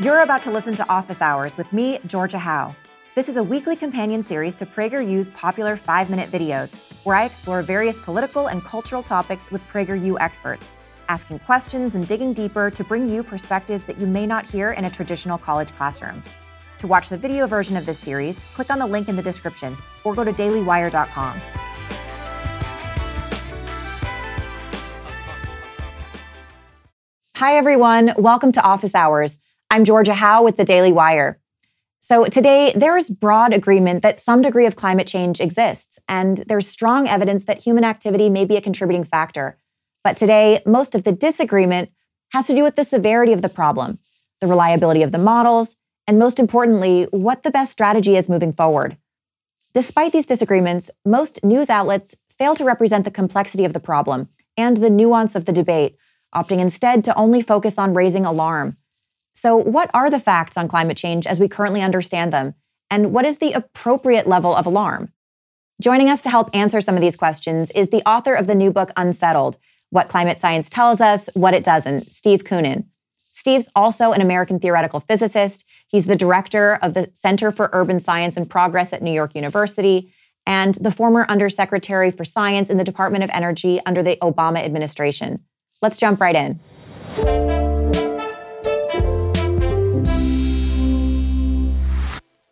[0.00, 2.74] You're about to listen to Office Hours with me, Georgia Howe.
[3.14, 6.74] This is a weekly companion series to PragerU's popular five minute videos,
[7.04, 10.70] where I explore various political and cultural topics with PragerU experts,
[11.10, 14.86] asking questions and digging deeper to bring you perspectives that you may not hear in
[14.86, 16.22] a traditional college classroom.
[16.78, 19.76] To watch the video version of this series, click on the link in the description
[20.04, 21.42] or go to dailywire.com.
[27.34, 28.14] Hi, everyone.
[28.16, 29.40] Welcome to Office Hours.
[29.72, 31.38] I'm Georgia Howe with the Daily Wire.
[32.00, 36.66] So, today, there is broad agreement that some degree of climate change exists, and there's
[36.66, 39.58] strong evidence that human activity may be a contributing factor.
[40.02, 41.92] But today, most of the disagreement
[42.32, 44.00] has to do with the severity of the problem,
[44.40, 48.96] the reliability of the models, and most importantly, what the best strategy is moving forward.
[49.72, 54.78] Despite these disagreements, most news outlets fail to represent the complexity of the problem and
[54.78, 55.96] the nuance of the debate,
[56.34, 58.76] opting instead to only focus on raising alarm.
[59.40, 62.52] So, what are the facts on climate change as we currently understand them?
[62.90, 65.14] And what is the appropriate level of alarm?
[65.80, 68.70] Joining us to help answer some of these questions is the author of the new
[68.70, 69.56] book, Unsettled
[69.88, 72.84] What Climate Science Tells Us, What It Doesn't, Steve Koonin.
[73.32, 75.64] Steve's also an American theoretical physicist.
[75.88, 80.12] He's the director of the Center for Urban Science and Progress at New York University
[80.46, 85.42] and the former undersecretary for science in the Department of Energy under the Obama administration.
[85.80, 87.69] Let's jump right in.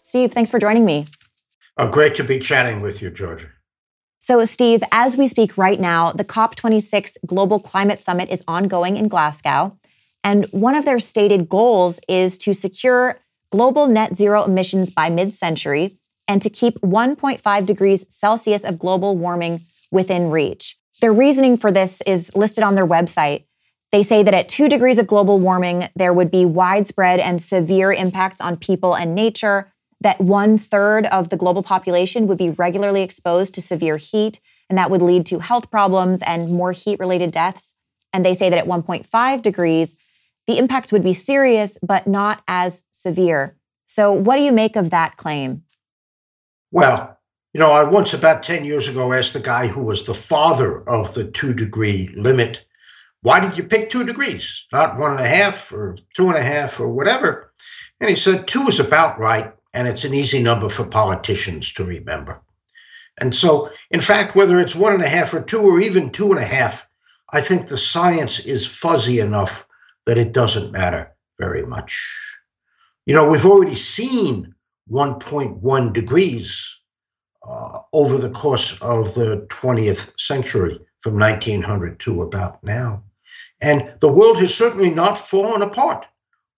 [0.09, 1.05] Steve, thanks for joining me.
[1.77, 3.51] Oh, great to be chatting with you, Georgia.
[4.19, 9.09] So, Steve, as we speak right now, the COP26 Global Climate Summit is ongoing in
[9.09, 9.77] Glasgow.
[10.25, 13.19] And one of their stated goals is to secure
[13.53, 19.15] global net zero emissions by mid century and to keep 1.5 degrees Celsius of global
[19.15, 20.79] warming within reach.
[21.03, 23.45] Their reasoning for this is listed on their website.
[23.93, 27.93] They say that at two degrees of global warming, there would be widespread and severe
[27.93, 29.71] impacts on people and nature,
[30.01, 34.79] that one third of the global population would be regularly exposed to severe heat, and
[34.79, 37.75] that would lead to health problems and more heat related deaths.
[38.13, 39.97] And they say that at 1.5 degrees,
[40.47, 43.57] the impacts would be serious, but not as severe.
[43.87, 45.65] So, what do you make of that claim?
[46.71, 47.19] Well,
[47.53, 50.89] you know, I once about 10 years ago asked the guy who was the father
[50.89, 52.63] of the two degree limit,
[53.23, 56.43] why did you pick two degrees, not one and a half or two and a
[56.43, 57.53] half or whatever?
[58.01, 61.85] And he said, two is about right, and it's an easy number for politicians to
[61.85, 62.41] remember.
[63.21, 66.31] And so, in fact, whether it's one and a half or two or even two
[66.31, 66.87] and a half,
[67.33, 69.67] I think the science is fuzzy enough
[70.07, 72.01] that it doesn't matter very much.
[73.07, 74.55] You know, we've already seen
[74.91, 76.79] 1.1 degrees
[77.47, 83.03] uh, over the course of the 20th century from 1900 to about now.
[83.61, 86.07] And the world has certainly not fallen apart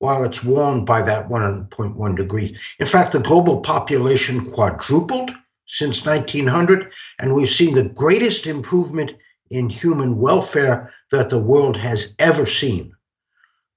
[0.01, 2.59] while it's warmed by that 1.1 degrees.
[2.79, 5.31] In fact, the global population quadrupled
[5.67, 9.15] since 1900, and we've seen the greatest improvement
[9.51, 12.93] in human welfare that the world has ever seen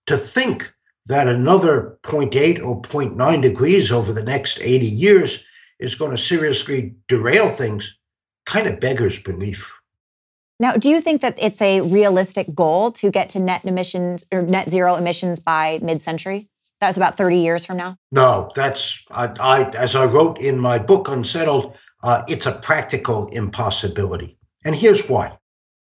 [0.07, 0.73] to think
[1.05, 5.45] that another 0.8 or 0.9 degrees over the next 80 years
[5.79, 7.97] is going to seriously derail things
[8.45, 9.73] kind of beggars belief.
[10.59, 14.41] Now, do you think that it's a realistic goal to get to net emissions or
[14.41, 16.47] net zero emissions by mid-century?
[16.79, 17.97] That's about 30 years from now?
[18.11, 23.27] No, that's I, I as I wrote in my book Unsettled, uh, it's a practical
[23.29, 24.37] impossibility.
[24.65, 25.37] And here's why.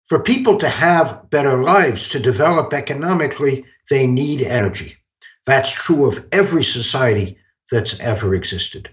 [0.05, 4.95] For people to have better lives, to develop economically, they need energy.
[5.45, 7.37] That's true of every society
[7.71, 8.89] that's ever existed.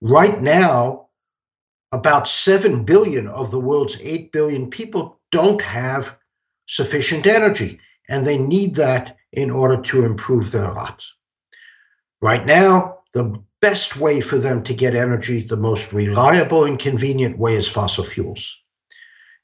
[0.00, 1.08] Right now,
[1.94, 6.16] about 7 billion of the world's 8 billion people don't have
[6.66, 7.78] sufficient energy,
[8.08, 11.14] and they need that in order to improve their lives.
[12.20, 17.38] Right now, the best way for them to get energy, the most reliable and convenient
[17.38, 18.60] way is fossil fuels.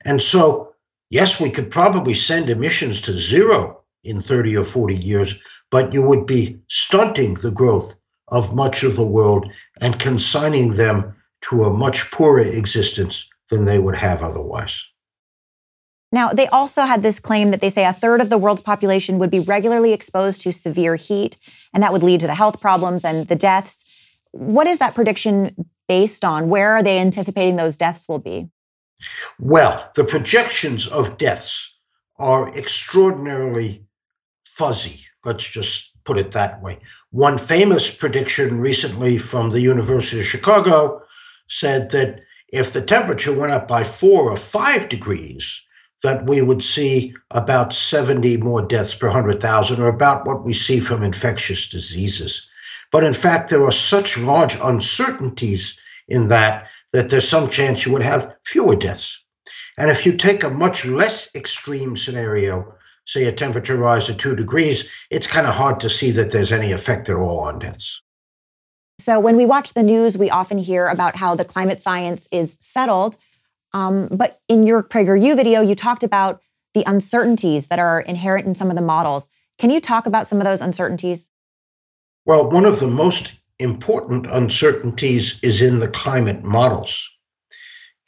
[0.05, 0.75] And so,
[1.09, 5.41] yes, we could probably send emissions to zero in 30 or 40 years,
[5.71, 7.95] but you would be stunting the growth
[8.29, 9.47] of much of the world
[9.81, 14.87] and consigning them to a much poorer existence than they would have otherwise.
[16.13, 19.19] Now, they also had this claim that they say a third of the world's population
[19.19, 21.37] would be regularly exposed to severe heat,
[21.73, 24.19] and that would lead to the health problems and the deaths.
[24.33, 25.55] What is that prediction
[25.87, 26.49] based on?
[26.49, 28.49] Where are they anticipating those deaths will be?
[29.39, 31.79] Well, the projections of deaths
[32.19, 33.85] are extraordinarily
[34.45, 35.07] fuzzy.
[35.25, 36.79] Let's just put it that way.
[37.11, 41.00] One famous prediction recently from the University of Chicago
[41.51, 45.63] said that if the temperature went up by four or five degrees,
[46.03, 50.81] that we would see about 70 more deaths per 100,000, or about what we see
[50.81, 52.49] from infectious diseases.
[52.91, 55.77] But in fact, there are such large uncertainties
[56.09, 59.23] in that that there's some chance you would have fewer deaths.
[59.79, 62.75] And if you take a much less extreme scenario,
[63.07, 66.53] say a temperature rise of two degrees, it's kind of hard to see that there's
[66.53, 68.03] any effect at all on deaths.
[69.01, 72.57] So when we watch the news, we often hear about how the climate science is
[72.61, 73.17] settled.
[73.73, 76.41] Um, but in your PragerU video, you talked about
[76.75, 79.29] the uncertainties that are inherent in some of the models.
[79.59, 81.31] Can you talk about some of those uncertainties?
[82.27, 87.09] Well, one of the most important uncertainties is in the climate models,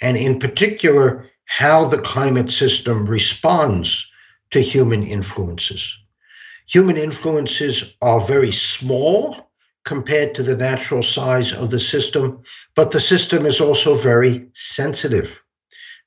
[0.00, 4.10] and in particular, how the climate system responds
[4.50, 5.98] to human influences.
[6.66, 9.51] Human influences are very small
[9.84, 12.42] compared to the natural size of the system,
[12.76, 15.42] but the system is also very sensitive.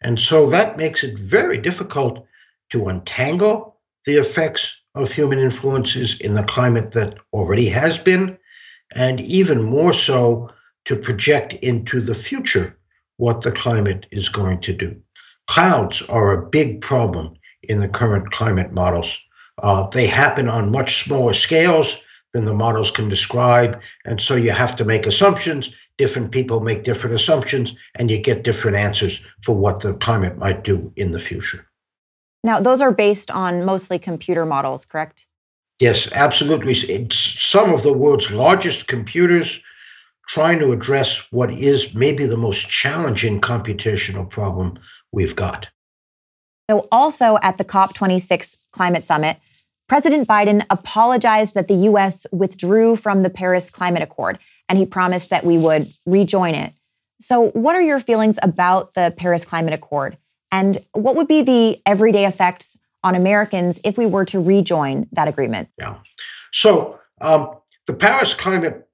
[0.01, 2.25] And so that makes it very difficult
[2.69, 8.37] to untangle the effects of human influences in the climate that already has been,
[8.95, 10.49] and even more so
[10.85, 12.77] to project into the future
[13.17, 14.95] what the climate is going to do.
[15.47, 17.33] Clouds are a big problem
[17.63, 19.19] in the current climate models.
[19.61, 22.01] Uh, they happen on much smaller scales
[22.35, 23.81] than the models can describe.
[24.03, 25.73] And so you have to make assumptions.
[25.97, 30.65] Different people make different assumptions, and you get different answers for what the climate might
[30.65, 31.65] do in the future.
[32.43, 35.27] Now, those are based on mostly computer models, correct?
[35.79, 36.73] Yes, absolutely.
[36.73, 39.63] It's some of the world's largest computers
[40.27, 44.77] trying to address what is maybe the most challenging computational problem
[45.13, 45.69] we've got.
[46.69, 49.37] So, also at the COP26 climate summit,
[49.87, 55.29] President Biden apologized that the US withdrew from the Paris Climate Accord, and he promised
[55.29, 56.73] that we would rejoin it.
[57.21, 60.17] So, what are your feelings about the Paris Climate Accord?
[60.51, 65.27] And what would be the everyday effects on Americans if we were to rejoin that
[65.27, 65.69] agreement?
[65.77, 65.97] Yeah.
[66.51, 67.55] So, um,
[67.85, 68.87] the Paris Climate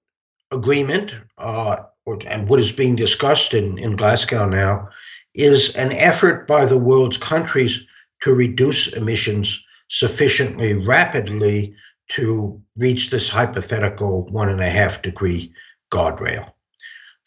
[0.52, 1.78] Agreement, uh,
[2.26, 4.90] and what is being discussed in, in Glasgow now,
[5.34, 7.86] is an effort by the world's countries
[8.22, 11.76] to reduce emissions sufficiently rapidly
[12.08, 15.54] to reach this hypothetical one and a half degree
[15.92, 16.54] guardrail.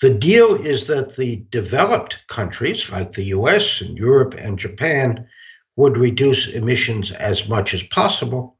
[0.00, 5.28] The deal is that the developed countries like the US and Europe and Japan
[5.76, 8.56] would reduce emissions as much as possible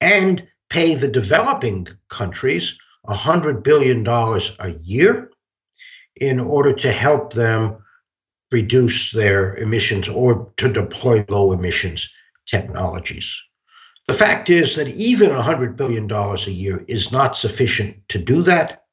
[0.00, 2.76] and pay the developing countries
[3.08, 5.30] $100 billion a year
[6.16, 7.76] in order to help them
[8.50, 12.10] reduce their emissions or to deploy low emissions
[12.46, 13.42] technologies.
[14.06, 18.84] The fact is that even $100 billion a year is not sufficient to do that.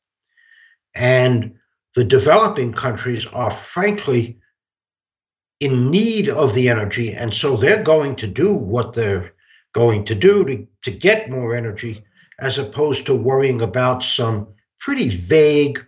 [0.95, 1.55] And
[1.95, 4.39] the developing countries are frankly
[5.59, 7.13] in need of the energy.
[7.13, 9.33] And so they're going to do what they're
[9.73, 12.03] going to do to, to get more energy,
[12.39, 14.47] as opposed to worrying about some
[14.79, 15.83] pretty vague,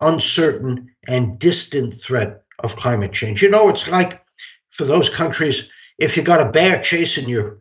[0.00, 3.42] uncertain, and distant threat of climate change.
[3.42, 4.24] You know, it's like
[4.70, 5.70] for those countries,
[6.00, 7.60] if you got a bear chasing you,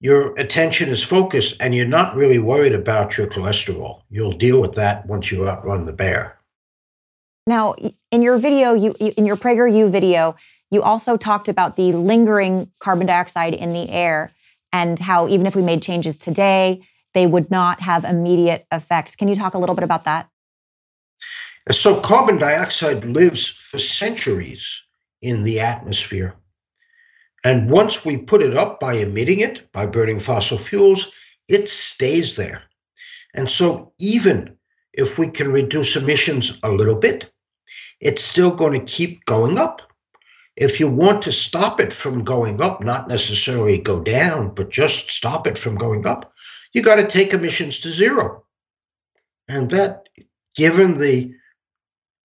[0.00, 4.02] your attention is focused and you're not really worried about your cholesterol.
[4.08, 6.38] You'll deal with that once you outrun the bear.
[7.46, 7.74] Now,
[8.10, 10.36] in your video, you in your PragerU video,
[10.70, 14.30] you also talked about the lingering carbon dioxide in the air
[14.72, 16.80] and how even if we made changes today,
[17.12, 19.16] they would not have immediate effects.
[19.16, 20.28] Can you talk a little bit about that?
[21.72, 24.82] So, carbon dioxide lives for centuries
[25.20, 26.36] in the atmosphere.
[27.44, 31.10] And once we put it up by emitting it, by burning fossil fuels,
[31.48, 32.62] it stays there.
[33.34, 34.56] And so, even
[34.92, 37.30] if we can reduce emissions a little bit,
[38.00, 39.82] it's still going to keep going up.
[40.56, 45.10] If you want to stop it from going up, not necessarily go down, but just
[45.10, 46.32] stop it from going up,
[46.72, 48.44] you got to take emissions to zero.
[49.48, 50.08] And that,
[50.56, 51.34] given the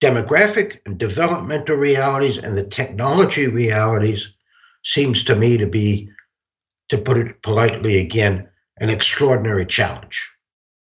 [0.01, 4.34] demographic and developmental realities and the technology realities,
[4.85, 6.09] seems to me to be,
[6.89, 8.47] to put it politely again,
[8.79, 10.29] an extraordinary challenge.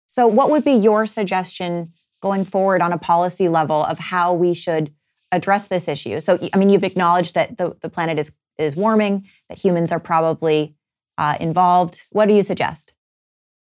[0.05, 1.91] So, what would be your suggestion
[2.22, 4.93] going forward on a policy level of how we should
[5.31, 6.19] address this issue?
[6.19, 10.00] So, I mean, you've acknowledged that the, the planet is, is warming, that humans are
[10.00, 10.75] probably
[11.17, 12.01] uh, involved.
[12.12, 12.93] What do you suggest?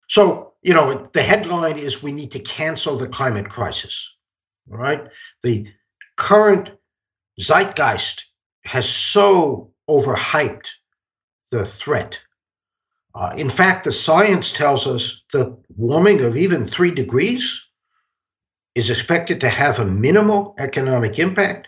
[0.08, 4.12] So, you know, the headline is we need to cancel the climate crisis.
[4.68, 5.08] right?
[5.44, 5.68] The
[6.18, 6.70] current
[7.40, 8.26] zeitgeist
[8.66, 10.68] has so overhyped
[11.52, 12.20] the threat.
[13.16, 17.68] Uh, in fact, the science tells us that warming of even three degrees
[18.76, 21.68] is expected to have a minimal economic impact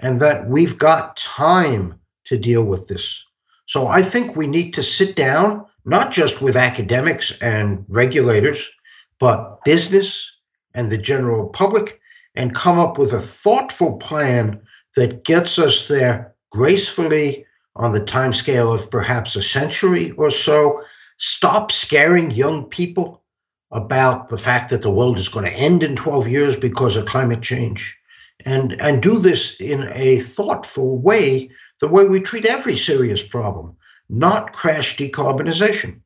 [0.00, 3.24] and that we've got time to deal with this.
[3.66, 8.70] So I think we need to sit down, not just with academics and regulators,
[9.18, 10.30] but business
[10.74, 12.00] and the general public,
[12.34, 14.60] and come up with a thoughtful plan
[14.94, 17.45] that gets us there gracefully
[17.76, 20.82] on the timescale of perhaps a century or so.
[21.18, 23.22] Stop scaring young people
[23.70, 27.06] about the fact that the world is going to end in 12 years because of
[27.06, 27.96] climate change
[28.44, 33.74] and and do this in a thoughtful way the way we treat every serious problem
[34.08, 36.00] not crash decarbonization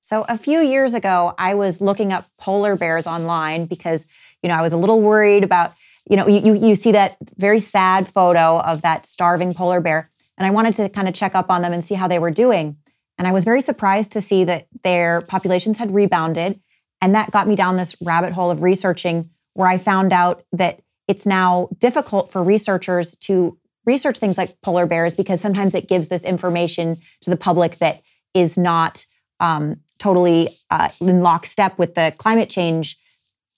[0.00, 4.06] so a few years ago i was looking up polar bears online because
[4.42, 5.72] you know i was a little worried about
[6.08, 10.46] you know you, you see that very sad photo of that starving polar bear and
[10.46, 12.76] i wanted to kind of check up on them and see how they were doing
[13.18, 16.60] and I was very surprised to see that their populations had rebounded.
[17.00, 20.80] And that got me down this rabbit hole of researching where I found out that
[21.08, 26.08] it's now difficult for researchers to research things like polar bears because sometimes it gives
[26.08, 28.02] this information to the public that
[28.34, 29.04] is not
[29.40, 32.96] um, totally uh, in lockstep with the climate change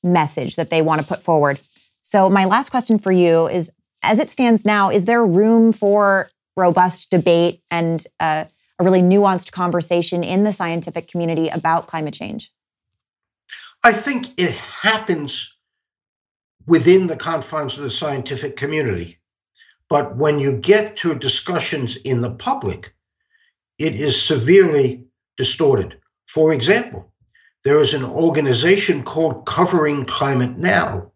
[0.02, 1.60] message that they want to put forward.
[2.00, 3.70] So, my last question for you is
[4.02, 8.44] as it stands now, is there room for robust debate and uh,
[8.78, 12.52] a really nuanced conversation in the scientific community about climate change?
[13.82, 15.54] I think it happens
[16.66, 19.18] within the confines of the scientific community.
[19.88, 22.94] But when you get to discussions in the public,
[23.78, 25.04] it is severely
[25.37, 25.99] distorted.
[26.26, 27.12] For example,
[27.64, 31.12] there is an organization called Covering Climate Now,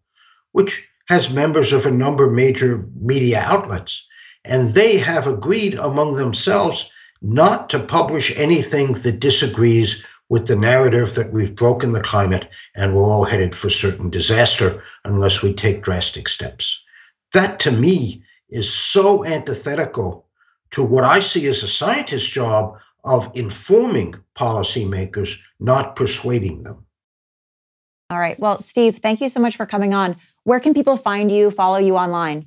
[0.51, 4.07] which has members of a number of major media outlets.
[4.49, 6.91] And they have agreed among themselves
[7.21, 12.93] not to publish anything that disagrees with the narrative that we've broken the climate and
[12.93, 16.83] we're all headed for certain disaster unless we take drastic steps.
[17.33, 20.27] That to me is so antithetical
[20.71, 26.85] to what I see as a scientist's job of informing policymakers, not persuading them.
[28.09, 28.39] All right.
[28.39, 30.15] Well, Steve, thank you so much for coming on.
[30.43, 32.45] Where can people find you, follow you online?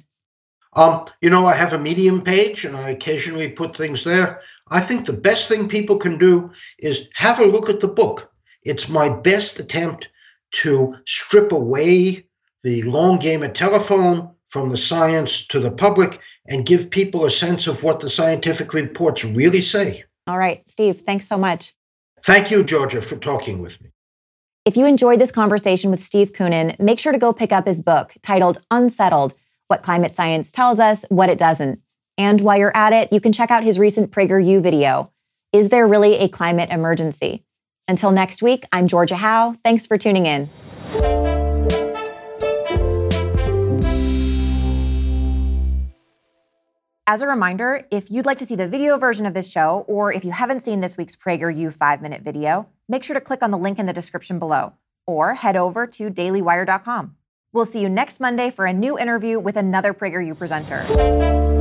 [0.74, 4.40] Um, you know, I have a Medium page and I occasionally put things there.
[4.68, 8.32] I think the best thing people can do is have a look at the book.
[8.62, 10.08] It's my best attempt
[10.52, 12.26] to strip away
[12.62, 17.30] the long game of telephone from the science to the public and give people a
[17.30, 20.04] sense of what the scientific reports really say.
[20.26, 21.74] All right, Steve, thanks so much.
[22.22, 23.90] Thank you, Georgia, for talking with me.
[24.64, 27.80] If you enjoyed this conversation with Steve Koonin, make sure to go pick up his
[27.80, 29.34] book titled Unsettled
[29.72, 31.80] What Climate Science Tells Us, What It Doesn't.
[32.18, 35.10] And while you're at it, you can check out his recent PragerU video.
[35.50, 37.46] Is there really a climate emergency?
[37.88, 39.56] Until next week, I'm Georgia Howe.
[39.64, 40.50] Thanks for tuning in.
[47.06, 50.12] As a reminder, if you'd like to see the video version of this show, or
[50.12, 53.50] if you haven't seen this week's PragerU five minute video, make sure to click on
[53.50, 54.74] the link in the description below
[55.06, 57.16] or head over to dailywire.com.
[57.54, 61.51] We'll see you next Monday for a new interview with another PragerU presenter.